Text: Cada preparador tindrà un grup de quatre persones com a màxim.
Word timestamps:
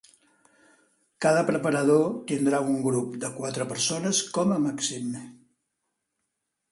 Cada 1.25 1.41
preparador 1.49 2.07
tindrà 2.31 2.61
un 2.71 2.79
grup 2.87 3.13
de 3.25 3.31
quatre 3.35 3.67
persones 3.73 4.23
com 4.39 4.55
a 4.57 4.57
màxim. 4.67 5.13